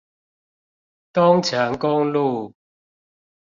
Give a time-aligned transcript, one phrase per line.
[1.13, 2.55] 東成公路